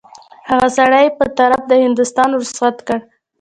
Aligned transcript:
هغه 0.49 0.67
سړی 0.77 1.01
یې 1.05 1.15
په 1.19 1.25
طرف 1.37 1.61
د 1.67 1.71
هندوستان 1.85 2.29
رخصت 2.39 2.77
کړ. 2.87 2.99